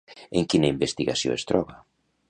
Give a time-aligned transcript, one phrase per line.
[0.39, 1.81] En quina investigació es troba?